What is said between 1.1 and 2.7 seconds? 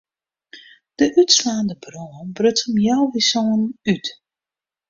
útslaande brân bruts